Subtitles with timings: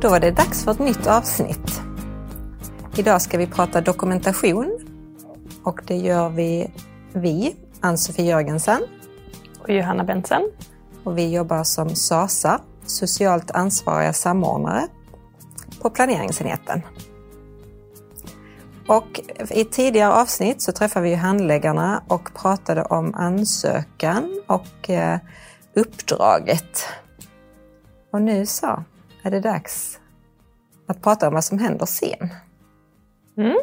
[0.00, 1.80] Då var det dags för ett nytt avsnitt.
[2.96, 4.78] Idag ska vi prata dokumentation
[5.62, 6.70] och det gör vi,
[7.12, 8.82] vi Ann-Sofie Jörgensen
[9.62, 10.50] och Johanna Bentsen.
[11.04, 14.88] Och vi jobbar som SASA, socialt ansvariga samordnare
[15.82, 16.82] på planeringsenheten.
[18.86, 19.20] Och
[19.50, 25.18] I tidigare avsnitt så träffade vi handläggarna och pratade om ansökan och eh,
[25.74, 26.86] uppdraget.
[28.12, 28.84] Och nu så
[29.28, 30.00] är det dags
[30.88, 32.34] att prata om vad som händer sen.
[33.36, 33.58] Mm.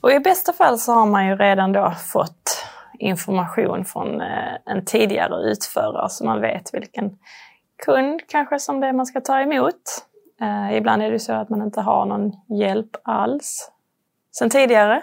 [0.00, 2.66] Och I bästa fall så har man ju redan då fått
[2.98, 7.18] information från eh, en tidigare utförare så man vet vilken
[7.84, 9.82] kund kanske som det är man ska ta emot.
[10.40, 13.70] Eh, ibland är det så att man inte har någon hjälp alls
[14.38, 15.02] sen tidigare.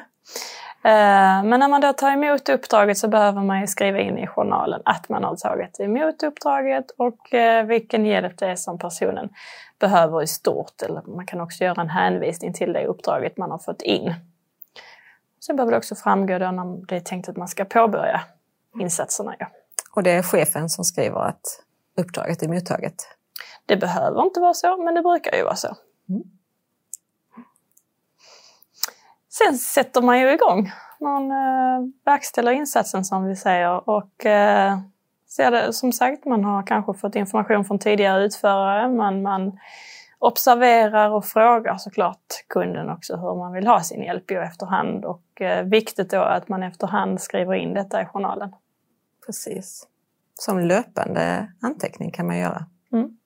[0.83, 4.27] Eh, men när man då tar emot uppdraget så behöver man ju skriva in i
[4.27, 9.30] journalen att man har tagit emot uppdraget och eh, vilken hjälp det är som personen
[9.80, 10.81] behöver i stort.
[10.81, 14.13] Eller man kan också göra en hänvisning till det uppdraget man har fått in.
[15.45, 18.22] Sen behöver det också framgå då när det är tänkt att man ska påbörja
[18.80, 19.35] insatserna.
[19.39, 19.47] Ja.
[19.95, 21.63] Och det är chefen som skriver att
[21.97, 22.95] uppdraget är mottaget?
[23.66, 25.75] Det behöver inte vara så, men det brukar ju vara så.
[29.43, 30.71] Sen sätter man ju igång.
[30.99, 34.79] Man eh, verkställer insatsen som vi säger och eh,
[35.27, 38.89] ser det, som sagt, man har kanske fått information från tidigare utförare.
[38.89, 39.59] Man, man
[40.19, 45.41] observerar och frågar såklart kunden också hur man vill ha sin hjälp i efterhand och
[45.41, 48.55] eh, viktigt då att man efterhand skriver in detta i journalen.
[49.25, 49.87] Precis.
[50.33, 52.65] Som löpande anteckning kan man göra.
[52.91, 53.17] Mm.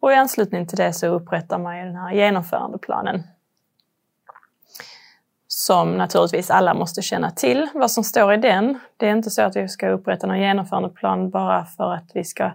[0.00, 3.22] Och i anslutning till det så upprättar man ju den här genomförandeplanen.
[5.66, 8.80] Som naturligtvis alla måste känna till vad som står i den.
[8.96, 12.50] Det är inte så att vi ska upprätta någon genomförandeplan bara för att vi ska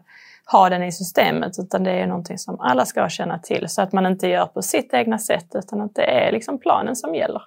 [0.52, 3.92] ha den i systemet utan det är någonting som alla ska känna till så att
[3.92, 7.42] man inte gör på sitt egna sätt utan att det är liksom planen som gäller.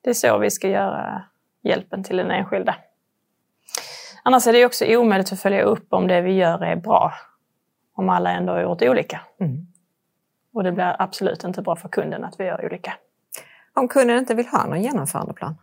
[0.00, 1.22] Det är så vi ska göra
[1.62, 2.74] hjälpen till den enskilda.
[4.22, 7.12] Annars är det också omöjligt att följa upp om det vi gör är bra
[7.94, 9.20] om alla ändå har gjort olika.
[9.40, 9.66] Mm.
[10.54, 12.94] Och det blir absolut inte bra för kunden att vi gör olika.
[13.74, 15.56] Om kunden inte vill ha någon genomförandeplan?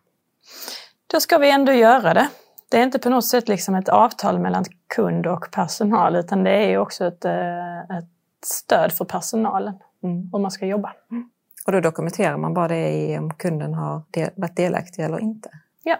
[1.07, 2.29] Då ska vi ändå göra det.
[2.69, 6.51] Det är inte på något sätt liksom ett avtal mellan kund och personal utan det
[6.51, 9.73] är också ett, eh, ett stöd för personalen
[10.03, 10.29] mm.
[10.33, 10.93] hur man ska jobba.
[11.11, 11.29] Mm.
[11.65, 15.49] Och då dokumenterar man bara det i om kunden har del, varit delaktig eller inte?
[15.83, 15.97] Ja.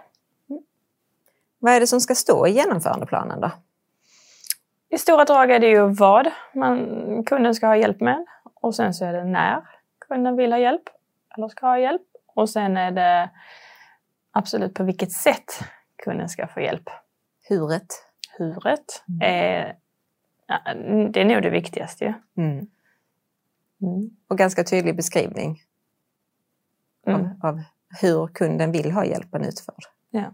[0.50, 0.62] Mm.
[1.58, 3.50] Vad är det som ska stå i genomförandeplanen då?
[4.90, 6.78] I stora drag är det ju vad man,
[7.24, 9.62] kunden ska ha hjälp med och sen så är det när
[10.08, 10.82] kunden vill ha hjälp
[11.38, 13.30] eller ska ha hjälp och sen är det
[14.30, 15.60] absolut på vilket sätt
[16.04, 16.90] kunden ska få hjälp.
[17.48, 17.86] Huret?
[18.38, 19.20] Huret mm.
[19.22, 19.76] är,
[21.10, 22.14] det är nog det viktigaste ju.
[22.36, 22.66] Mm.
[23.82, 24.10] Mm.
[24.28, 25.62] Och ganska tydlig beskrivning
[27.06, 27.30] av, mm.
[27.42, 27.62] av
[28.00, 29.84] hur kunden vill ha hjälpen utförd.
[30.10, 30.32] Ja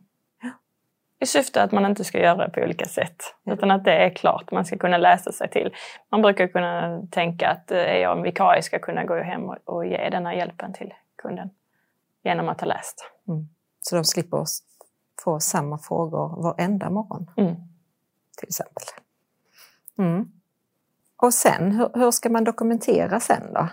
[1.21, 3.23] i syfte att man inte ska göra det på olika sätt.
[3.47, 5.75] Utan att det är klart, man ska kunna läsa sig till.
[6.11, 9.87] Man brukar kunna tänka att är eh, jag en vikarie ska kunna gå hem och,
[9.87, 11.51] ge den här hjälpen till kunden
[12.25, 13.11] genom att ha läst.
[13.29, 13.49] Mm.
[13.81, 14.45] Så de slipper
[15.25, 17.31] få samma frågor varenda morgon?
[17.37, 17.55] Mm.
[18.39, 18.85] Till exempel.
[19.99, 20.33] Mm.
[21.17, 23.69] Och sen, hur, hur ska man dokumentera sen då?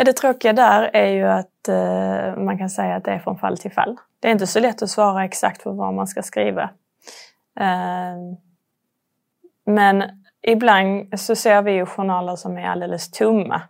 [0.00, 3.38] Ja, det tråkiga där är ju att eh, man kan säga att det är från
[3.38, 3.96] fall till fall.
[4.20, 6.62] Det är inte så lätt att svara exakt på vad man ska skriva.
[7.60, 8.16] Eh,
[9.66, 10.04] men
[10.42, 13.62] ibland så ser vi ju journaler som är alldeles tomma.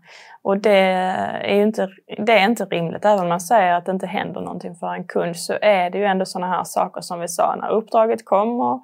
[0.43, 0.79] Och det
[1.43, 1.89] är ju inte,
[2.19, 3.05] det är inte rimligt.
[3.05, 5.99] Även om man säger att det inte händer någonting för en kund så är det
[5.99, 8.61] ju ändå sådana här saker som vi sa när uppdraget kom.
[8.61, 8.83] Och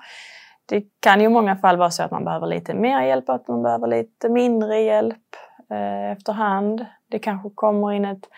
[0.69, 3.49] det kan ju i många fall vara så att man behöver lite mer hjälp, att
[3.49, 5.37] man behöver lite mindre hjälp
[5.71, 6.87] eh, efterhand.
[7.11, 8.29] Det kanske kommer in ett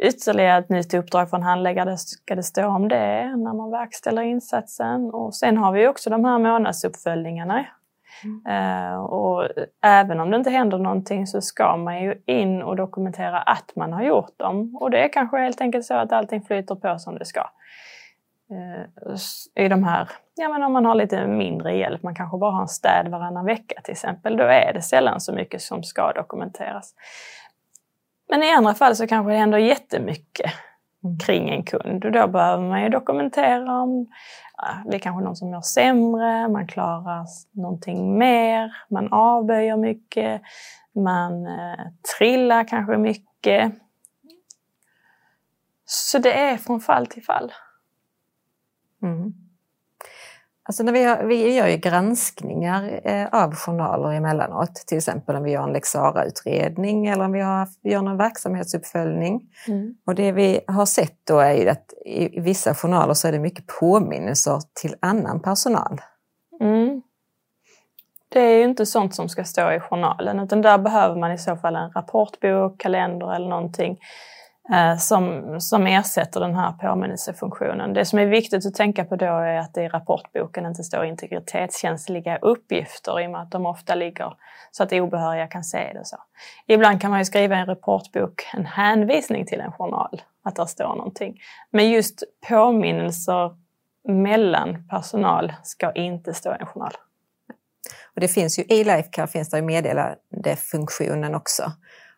[0.00, 5.10] ytterligare ett nytt uppdrag från handläggare ska det stå om det när man verkställer insatsen.
[5.10, 7.66] Och sen har vi också de här månadsuppföljningarna.
[8.24, 8.92] Mm.
[8.92, 9.48] Uh, och
[9.82, 13.92] även om det inte händer någonting så ska man ju in och dokumentera att man
[13.92, 14.76] har gjort dem.
[14.80, 17.40] Och det är kanske helt enkelt så att allting flyter på som det ska.
[18.50, 19.16] Uh,
[19.54, 22.62] I de här, ja men om man har lite mindre hjälp, man kanske bara har
[22.62, 26.94] en städ varannan vecka till exempel, då är det sällan så mycket som ska dokumenteras.
[28.28, 30.52] Men i andra fall så kanske det händer jättemycket
[31.04, 31.18] mm.
[31.18, 34.06] kring en kund och då behöver man ju dokumentera om
[34.56, 40.42] ja, det är kanske någon som mår sämre, man klarar någonting mer, man avböjer mycket,
[40.94, 41.86] man eh,
[42.18, 43.72] trillar kanske mycket.
[45.84, 47.52] Så det är från fall till fall.
[49.02, 49.45] Mm.
[50.68, 55.42] Alltså när vi, har, vi gör ju granskningar eh, av journaler emellanåt, till exempel om
[55.42, 55.96] vi gör en lex
[56.26, 59.40] utredning eller om vi, har, vi gör någon verksamhetsuppföljning.
[59.68, 59.94] Mm.
[60.06, 63.38] Och det vi har sett då är ju att i, vissa journaler så är det
[63.38, 66.00] mycket påminnelser till annan personal.
[66.60, 67.02] Mm.
[68.28, 71.38] Det är ju inte sånt som ska stå i journalen utan där behöver man i
[71.38, 73.98] så fall en rapportbok, kalender eller någonting
[74.72, 77.92] Eh, som, som ersätter den här påminnelsefunktionen.
[77.92, 81.04] Det som är viktigt att tänka på då är att det i rapportboken inte står
[81.04, 84.34] integritetskänsliga uppgifter i och med att de ofta ligger
[84.70, 86.04] så att obehöriga kan se det.
[86.04, 86.16] Så.
[86.66, 90.66] Ibland kan man ju skriva i en rapportbok en hänvisning till en journal, att där
[90.66, 91.40] står någonting.
[91.70, 93.56] Men just påminnelser
[94.08, 96.92] mellan personal ska inte stå i en journal.
[98.14, 101.72] Och det finns ju i Lifecare finns det meddelandefunktionen också.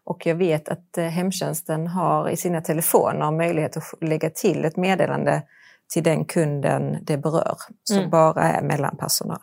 [0.09, 4.77] Och jag vet att eh, hemtjänsten har i sina telefoner möjlighet att lägga till ett
[4.77, 5.43] meddelande
[5.93, 8.11] till den kunden det berör, som mm.
[8.11, 9.39] bara är mellan personal.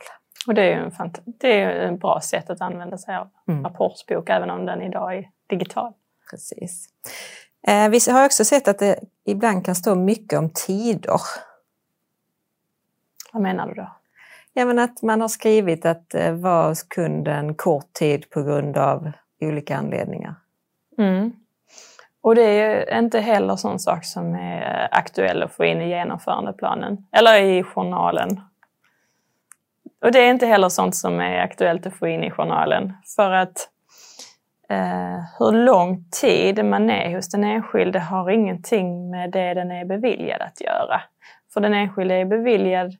[0.47, 0.91] Och det är ju en,
[1.25, 3.63] det är ett bra sätt att använda sig av mm.
[3.63, 5.93] rapportbok, även om den idag är digital.
[6.31, 6.89] Precis.
[7.67, 11.21] Eh, vi har också sett att det ibland kan stå mycket om tider.
[13.33, 13.95] Vad menar du då?
[14.53, 19.11] Ja, men att man har skrivit att eh, var kunden kort tid på grund av
[19.41, 20.35] olika anledningar.
[20.97, 21.33] Mm.
[22.21, 26.97] Och det är inte heller sån sak som är aktuell att få in i genomförandeplanen
[27.11, 28.41] eller i journalen.
[30.03, 33.31] Och det är inte heller sånt som är aktuellt att få in i journalen för
[33.31, 33.69] att
[34.69, 39.85] eh, hur lång tid man är hos den enskilde har ingenting med det den är
[39.85, 41.01] beviljad att göra.
[41.53, 42.95] För den enskilde är beviljad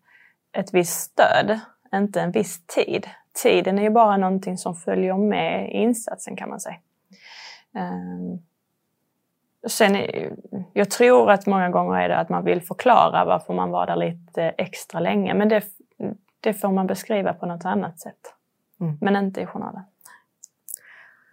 [0.58, 1.60] ett visst stöd,
[1.94, 3.08] inte en viss tid.
[3.44, 6.76] Tiden är ju bara någonting som följer med insatsen kan man säga.
[7.76, 8.40] Ehm,
[9.68, 9.98] sen,
[10.74, 13.96] jag tror att många gånger är det att man vill förklara varför man var där
[13.96, 15.34] lite extra länge.
[15.34, 15.64] Men det,
[16.40, 18.34] det får man beskriva på något annat sätt.
[18.80, 18.98] Mm.
[19.02, 19.84] Men inte i journalen.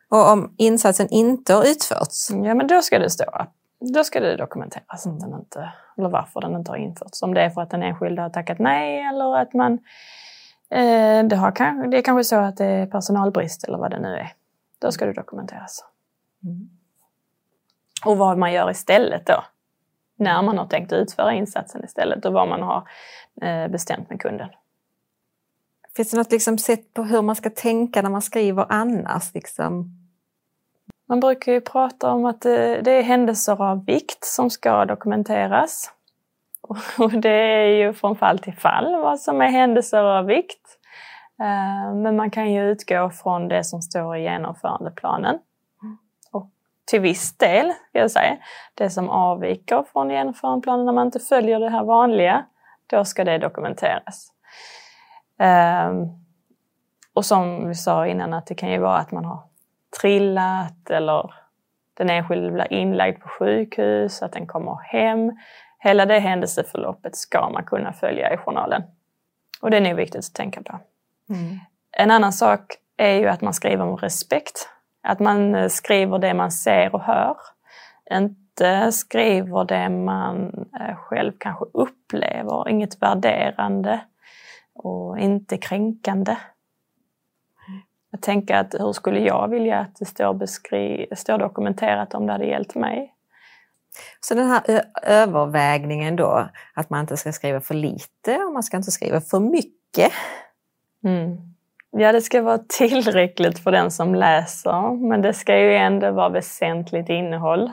[0.08, 2.30] Och om insatsen inte har utförts?
[2.30, 3.46] Ja, men då ska det stå.
[3.94, 5.18] Då ska det dokumenteras mm.
[5.18, 7.22] den inte, eller varför den inte har införts.
[7.22, 9.72] Om det är för att den enskilde har tackat nej eller att man...
[10.70, 14.14] Eh, det, har, det är kanske så att det är personalbrist eller vad det nu
[14.14, 14.32] är.
[14.78, 15.84] Då ska det dokumenteras.
[16.44, 16.70] Mm.
[18.04, 19.44] Och vad man gör istället då.
[20.16, 22.88] När man har tänkt utföra insatsen istället och vad man har
[23.42, 24.48] eh, bestämt med kunden.
[25.96, 29.34] Finns det något liksom sätt på hur man ska tänka när man skriver annars?
[29.34, 29.98] Liksom?
[31.08, 35.90] Man brukar ju prata om att det är händelser av vikt som ska dokumenteras.
[36.98, 40.78] Och det är ju från fall till fall vad som är händelser av vikt.
[41.40, 45.38] Eh, men man kan ju utgå från det som står i genomförandeplanen
[46.84, 48.36] till viss del, ska jag säga.
[48.74, 52.44] Det som avviker från genomförandeplanen när man inte följer det här vanliga,
[52.86, 54.32] då ska det dokumenteras.
[55.38, 56.08] Um,
[57.14, 59.42] och som vi sa innan att det kan ju vara att man har
[60.00, 61.34] trillat eller
[61.94, 65.32] den enskilde blir inlagd på sjukhus, att den kommer hem.
[65.78, 68.82] Hela det händelseförloppet ska man kunna följa i journalen.
[69.60, 70.80] Och det är nog viktigt att tänka på.
[71.28, 71.58] Mm.
[71.90, 72.60] En annan sak
[72.96, 74.68] är ju att man skriver om respekt
[75.02, 77.36] att man eh, skriver det man ser och hör.
[78.12, 84.00] Inte skriver det man eh, själv kanske upplever, inget värderande
[84.74, 86.36] och inte kränkande.
[88.10, 92.32] Jag tänker att hur skulle jag vilja att det står, beskri- står dokumenterat om det
[92.32, 93.14] hade gällt mig?
[94.20, 98.76] Så den här övervägningen då, att man inte ska skriva för lite och man ska
[98.76, 100.12] inte skriva för mycket.
[101.04, 101.51] Mm.
[101.96, 106.28] Ja, det ska vara tillräckligt för den som läser, men det ska ju ändå vara
[106.28, 107.72] väsentligt innehåll.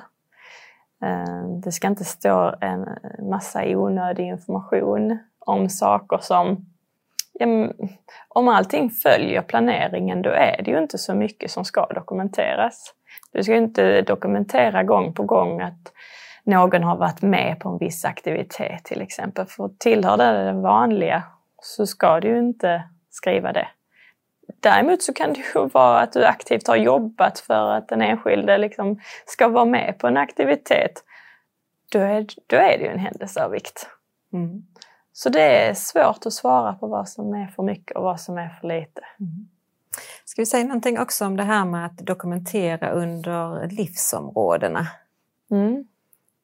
[1.03, 2.87] Eh, det ska inte stå en
[3.29, 6.65] massa onödig information om saker som...
[7.33, 7.47] Ja,
[8.27, 12.93] om allting följer planeringen, då är det ju inte så mycket som ska dokumenteras.
[13.31, 15.93] Du ska inte dokumentera gång på gång att
[16.43, 19.45] någon har varit med på en viss aktivitet till exempel.
[19.45, 21.23] För tillhör det det vanliga
[21.61, 23.67] så ska du ju inte skriva det.
[24.59, 28.57] Däremot så kan det ju vara att du aktivt har jobbat för att den enskilde
[28.57, 31.03] liksom ska vara med på en aktivitet.
[31.91, 33.87] Då är, då är det ju en händelse av vikt.
[34.33, 34.63] Mm.
[35.13, 38.37] Så det är svårt att svara på vad som är för mycket och vad som
[38.37, 39.01] är för lite.
[39.19, 39.47] Mm.
[40.25, 44.87] Ska vi säga någonting också om det här med att dokumentera under livsområdena?
[45.51, 45.87] Mm.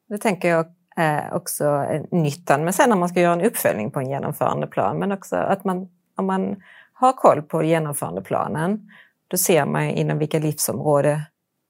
[0.08, 4.00] Det tänker jag är också nyttan, men sen när man ska göra en uppföljning på
[4.00, 6.56] en genomförandeplan, men också att man, om man
[6.98, 8.88] har koll på genomförandeplanen,
[9.28, 11.20] då ser man inom vilka livsområden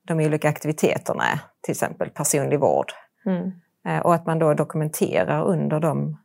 [0.06, 2.92] de olika aktiviteterna är, till exempel personlig vård.
[3.26, 3.52] Mm.
[3.86, 6.16] Eh, och att man då dokumenterar under de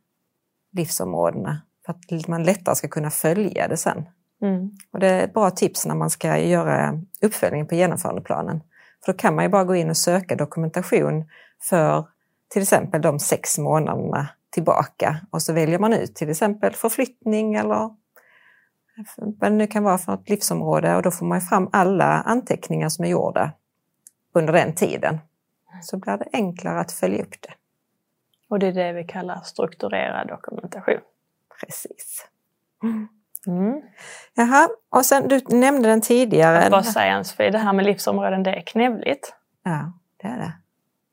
[0.72, 4.06] livsområdena för att man lättare ska kunna följa det sen.
[4.42, 4.72] Mm.
[4.92, 8.62] Och det är ett bra tips när man ska göra uppföljning på genomförandeplanen.
[9.06, 11.30] För då kan man ju bara gå in och söka dokumentation
[11.70, 12.08] för
[12.50, 17.90] till exempel de sex månaderna tillbaka och så väljer man ut till exempel förflyttning eller
[19.16, 22.90] vad det nu kan vara för ett livsområde och då får man fram alla anteckningar
[22.90, 23.52] som är gjorda
[24.34, 25.20] under den tiden.
[25.82, 27.54] Så blir det enklare att följa upp det.
[28.50, 31.00] Och det är det vi kallar strukturerad dokumentation.
[31.60, 32.28] Precis.
[33.48, 33.82] Mm.
[34.34, 36.64] Jaha, och sen du nämnde den tidigare.
[36.64, 39.34] Att vara science det här med livsområden, det är knävligt.
[39.64, 40.54] Ja, det är det.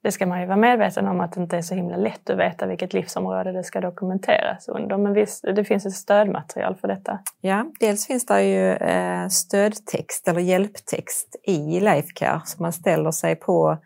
[0.09, 2.38] Det ska man ju vara medveten om att det inte är så himla lätt att
[2.38, 4.99] veta vilket livsområde det ska dokumenteras under.
[4.99, 7.19] Men visst, det finns ett stödmaterial för detta.
[7.41, 12.41] Ja, dels finns det ju eh, stödtext eller hjälptext i Lifecare.
[12.45, 13.79] Så man ställer sig på,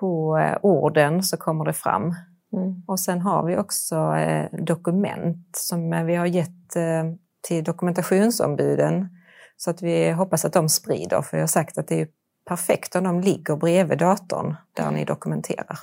[0.00, 2.02] på eh, orden så kommer det fram.
[2.02, 2.82] Mm.
[2.86, 6.76] Och sen har vi också eh, dokument som vi har gett
[7.48, 9.08] till dokumentationsombuden.
[9.56, 12.08] Så att vi hoppas att de sprider, för jag har sagt att det är
[12.48, 15.78] perfekt om de ligger bredvid datorn där ni dokumenterar.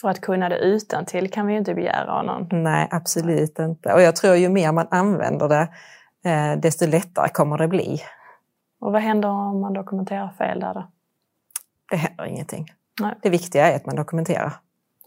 [0.00, 2.62] För att kunna det utan till kan vi ju inte begära av någon.
[2.62, 3.92] Nej, absolut inte.
[3.92, 5.68] Och jag tror ju mer man använder det,
[6.30, 8.02] eh, desto lättare kommer det bli.
[8.80, 10.90] Och vad händer om man dokumenterar fel där då?
[11.90, 12.66] Det händer ingenting.
[13.00, 13.14] Nej.
[13.22, 14.52] Det viktiga är att man dokumenterar.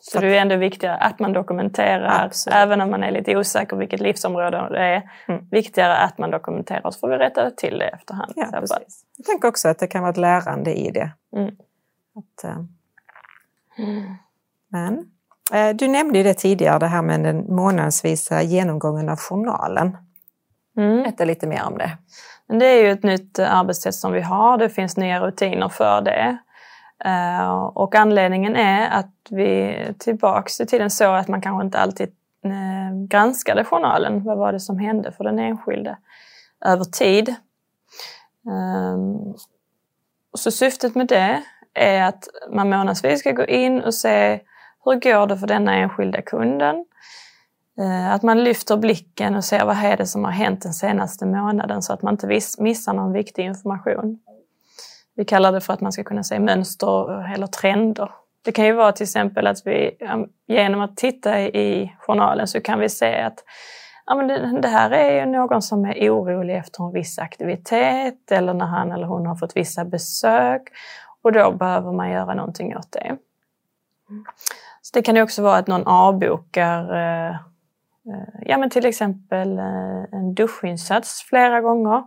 [0.06, 2.56] Så det är ändå viktigare att man dokumenterar, Absolut.
[2.56, 5.10] även om man är lite osäker vilket livsområde det är.
[5.28, 5.48] Mm.
[5.52, 8.34] Viktigare att man dokumenterar, så får vi rätta till det efterhand.
[8.36, 9.06] Ja, precis.
[9.18, 11.12] Jag tänker också att det kan vara ett lärande i det.
[11.36, 11.56] Mm.
[12.16, 12.58] Att, eh,
[14.68, 15.06] men,
[15.54, 19.98] eh, du nämnde det tidigare, det här med den månadsvisa genomgången av journalen.
[20.78, 21.04] Mm.
[21.04, 21.98] Berätta lite mer om det.
[22.60, 24.58] Det är ju ett nytt arbetssätt som vi har.
[24.58, 26.38] Det finns nya rutiner för det.
[27.06, 32.10] Eh, och anledningen är att vi tillbaks i tiden såg att man kanske inte alltid
[32.46, 34.24] eh, granskade journalen.
[34.24, 35.98] Vad var det som hände för den enskilde
[36.66, 37.36] över tid?
[38.48, 39.34] Ehm,
[40.34, 41.44] så syftet med det
[41.74, 44.40] är att man månadsvis ska gå in och se
[44.86, 46.86] hur går det för denna enskilda kunden?
[47.80, 51.26] Eh, att man lyfter blicken och ser vad är det som har hänt den senaste
[51.26, 54.20] månaden så att man inte missar någon viktig information.
[55.16, 58.12] Vi kallar det för att man ska kunna se mönster eller trender.
[58.46, 59.98] Det kan ju vara till exempel att vi
[60.48, 63.44] genom att titta i journalen så kan vi se att
[64.06, 68.54] ja, men det, här är ju någon som är orolig efter en viss aktivitet eller
[68.54, 70.62] när han eller hon har fått vissa besök
[71.22, 73.18] och då behöver man göra någonting åt det.
[74.82, 79.60] Så det kan ju också vara att någon avbokar eh, eh, ja, men till exempel
[79.60, 82.04] eh, en duschinsats flera gånger.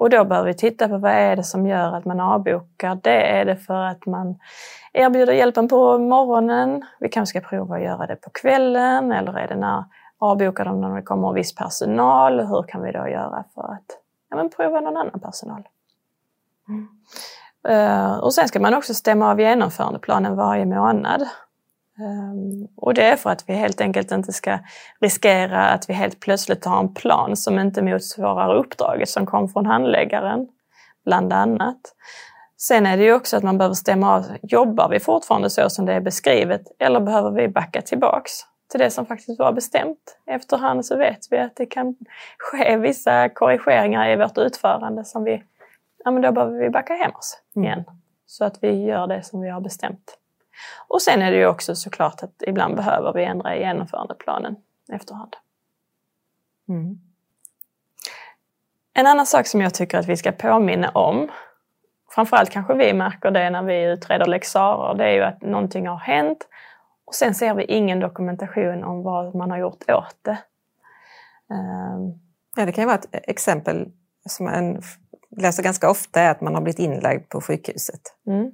[0.00, 2.98] Och då behöver vi titta på vad är det som gör att man avbokar.
[3.02, 4.38] Det är det för att man
[4.92, 6.86] erbjuder hjälpen på morgonen.
[7.00, 9.84] Vi kanske ska prova att göra det på kvällen eller är det när
[10.18, 12.40] avbokar de när det kommer viss personal?
[12.40, 13.98] Hur kan vi då göra för att
[14.30, 15.62] ja, men prova någon annan personal?
[17.68, 21.28] Eh, och sen ska man också stämma av genomförandeplanen varje månad.
[22.00, 24.58] Ehm, och det är för att vi helt enkelt inte ska
[25.00, 29.66] riskera att vi helt plötsligt har en plan som inte motsvarar uppdraget som kom från
[29.66, 30.48] handläggaren,
[31.04, 31.80] bland annat.
[32.56, 35.86] Sen är det ju också att man behöver stämma av, jobbar vi fortfarande så som
[35.86, 38.32] det är beskrivet eller behöver vi backa tillbaks
[38.70, 40.18] till det som faktiskt var bestämt?
[40.26, 41.96] Efterhand så vet vi att det kan
[42.38, 45.42] ske vissa korrigeringar i vårt utförande som vi,
[46.04, 47.84] ja men då behöver vi backa hem oss igen.
[48.26, 50.19] Så att vi gör det som vi har bestämt.
[50.88, 54.56] Och sen är det ju också såklart att ibland behöver vi ändra i genomförandeplanen
[54.92, 55.36] efterhand.
[56.68, 56.98] Mm.
[58.92, 61.28] En annan sak som jag tycker att vi ska påminna om,
[62.10, 65.98] framförallt kanske vi märker det när vi utreder lexarer, det är ju att någonting har
[65.98, 66.48] hänt
[67.04, 70.38] och sen ser vi ingen dokumentation om vad man har gjort åt det.
[71.50, 72.20] Ehm,
[72.56, 73.92] Ja, det kan ju vara ett exempel
[74.28, 74.82] som man
[75.36, 78.00] läser ganska ofta är att man har blivit inlagd på sjukhuset.
[78.26, 78.52] Mm.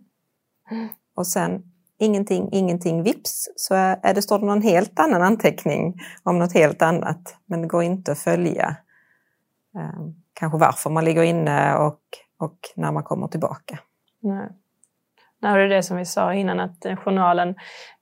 [1.15, 6.39] Och sen ingenting, ingenting, vips så är det, står det någon helt annan anteckning om
[6.39, 7.37] något helt annat.
[7.47, 8.77] Men det går inte att följa
[9.77, 12.01] eh, kanske varför man ligger inne och,
[12.39, 13.79] och när man kommer tillbaka.
[14.23, 14.49] Nej.
[15.43, 17.55] Nej, det är det som vi sa innan att eh, journalen,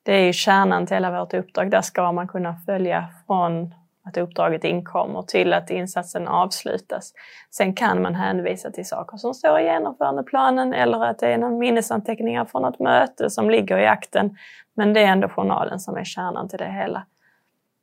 [0.02, 1.70] det är ju kärnan till hela vårt uppdrag.
[1.70, 3.74] Där ska man kunna följa från
[4.04, 7.12] att uppdraget inkommer till att insatsen avslutas.
[7.50, 11.58] Sen kan man hänvisa till saker som står i genomförandeplanen eller att det är någon
[11.58, 14.36] minnesanteckningar från något möte som ligger i akten.
[14.74, 17.06] Men det är ändå journalen som är kärnan till det hela.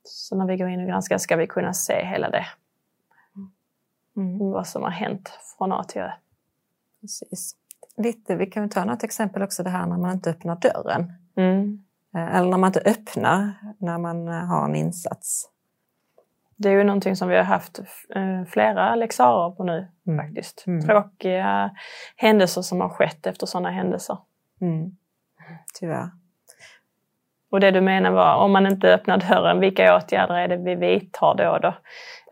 [0.04, 2.46] Så när vi går in och granskar ska vi kunna se hela det.
[4.54, 6.12] Vad som har hänt från A till Ö.
[7.02, 7.56] Precis.
[7.98, 11.14] Lite, vi kan ta något exempel också det här när man inte öppnar dörren.
[11.36, 11.84] Mm.
[12.16, 15.50] Eh, Eller när man inte öppnar när man eh, har en insats.
[16.62, 17.80] Det är ju någonting som vi har haft
[18.16, 20.26] eh, flera lexarer på nu Mm.
[20.26, 20.64] faktiskt.
[20.68, 20.82] Mm.
[20.82, 21.72] Tråkiga
[22.16, 24.18] händelser som har skett efter sådana händelser.
[24.62, 24.92] Mm.
[25.80, 26.10] Tyvärr.
[27.52, 30.76] Och det du menar var, om man inte öppnar dörren, vilka åtgärder är det vi
[30.76, 31.58] vidtar då?
[31.58, 31.74] då?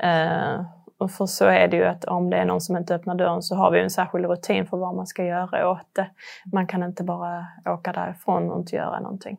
[0.08, 0.66] Eh,
[0.98, 3.42] och för så är det ju att om det är någon som inte öppnar dörren
[3.42, 6.10] så har vi en särskild rutin för vad man ska göra åt det.
[6.54, 9.38] Man kan inte bara åka därifrån och inte göra någonting.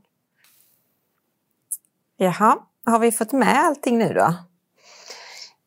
[2.16, 2.56] Jaha,
[2.86, 4.34] har vi fått med allting nu då?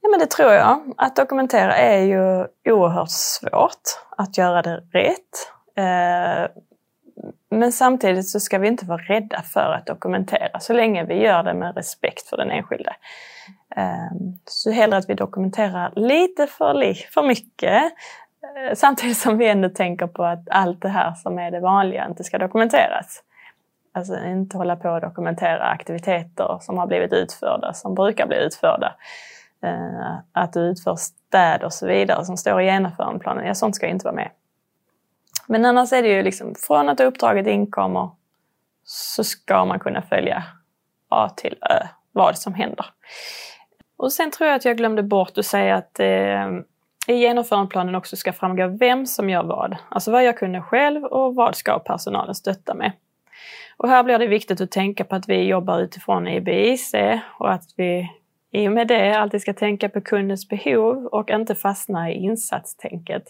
[0.03, 0.93] Ja men det tror jag.
[0.97, 3.81] Att dokumentera är ju oerhört svårt
[4.17, 5.51] att göra det rätt.
[5.75, 6.51] Eh,
[7.49, 11.43] men samtidigt så ska vi inte vara rädda för att dokumentera så länge vi gör
[11.43, 12.95] det med respekt för den enskilde.
[13.75, 14.11] Eh,
[14.45, 19.69] så hellre att vi dokumenterar lite för, li- för mycket eh, samtidigt som vi ändå
[19.69, 23.23] tänker på att allt det här som är det vanliga inte ska dokumenteras.
[23.95, 28.95] Alltså inte hålla på och dokumentera aktiviteter som har blivit utförda, som brukar bli utförda.
[29.63, 33.87] Eh, att du utför städ och så vidare som står i genomförandeplanen, ja sånt ska
[33.87, 34.29] inte vara med.
[35.47, 38.09] Men annars är det ju liksom från att uppdraget inkommer
[38.83, 40.43] så ska man kunna följa
[41.09, 42.85] A till Ö, vad som händer.
[43.97, 46.47] Och sen tror jag att jag glömde bort att säga att eh,
[47.07, 49.75] i genomförandeplanen också ska framgå vem som gör vad.
[49.89, 52.91] Alltså vad gör kunden själv och vad ska personalen stötta med.
[53.77, 56.93] Och här blir det viktigt att tänka på att vi jobbar utifrån IBIC
[57.39, 58.09] och att vi
[58.53, 63.23] i och med det alltid ska tänka på kundens behov och inte fastna i insatstänket.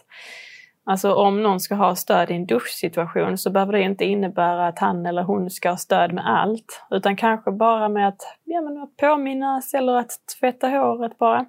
[0.86, 4.78] Alltså om någon ska ha stöd i en duschsituation så behöver det inte innebära att
[4.78, 6.86] han eller hon ska ha stöd med allt.
[6.90, 11.46] Utan kanske bara med att ja, men att påminnas eller att tvätta håret bara.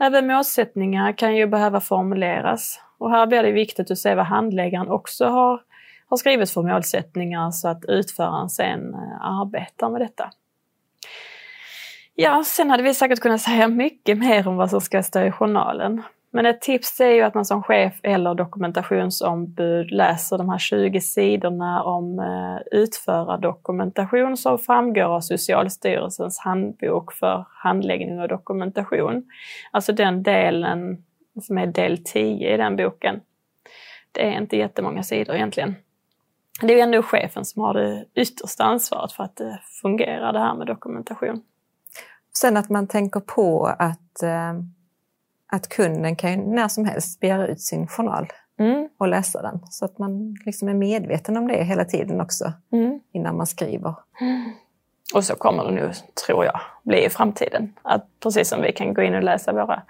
[0.00, 2.80] Även målsättningar kan ju behöva formuleras.
[2.98, 5.60] Och här blir det viktigt att se vad handläggaren också har,
[6.08, 10.30] har skrivit för målsättningar så att utföraren sen eh, arbetar med detta.
[12.18, 15.30] Ja, sen hade vi säkert kunnat säga mycket mer om vad som ska stå i
[15.30, 16.02] journalen.
[16.30, 21.00] Men ett tips är ju att man som chef eller dokumentationsombud läser de här 20
[21.00, 29.24] sidorna om eh, utförardokumentation som framgår av Socialstyrelsens handbok för handläggning och dokumentation.
[29.70, 31.04] Alltså den delen
[31.42, 33.20] som är del 10 i den boken.
[34.12, 35.74] Det är inte jättemånga sidor egentligen.
[36.60, 40.32] Det är ju ändå chefen som har det yttersta ansvaret för att eh, det fungerar
[40.32, 41.42] det här med dokumentation.
[42.40, 44.52] Sen att man tänker på att, eh,
[45.52, 49.60] att kunden kan när som helst begära ut sin journal Mm, och läsa den.
[49.70, 53.00] Så att man liksom är medveten om det hela tiden också mm.
[53.12, 53.94] innan man skriver.
[55.14, 55.92] Och så kommer det nu,
[56.26, 57.72] tror jag, bli i framtiden.
[57.82, 59.82] Att precis som vi kan gå in och läsa våra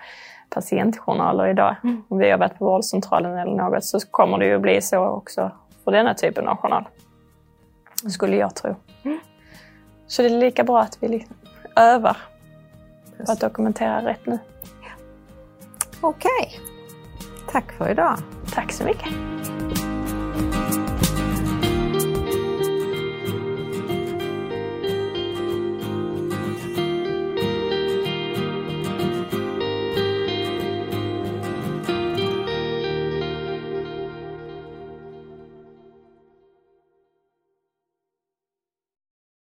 [0.50, 1.76] patientjournaler idag,
[2.08, 5.50] om vi har varit på vårdcentralen eller något, så kommer det ju bli så också
[5.84, 6.88] för denna typen av journal.
[8.08, 8.74] Skulle jag tro.
[10.06, 11.36] Så det är lika bra att vi liksom
[11.76, 12.16] övar
[13.24, 14.38] på att dokumentera rätt nu.
[16.00, 16.60] Okej,
[17.52, 18.18] tack för idag.
[18.52, 19.08] Tack så mycket.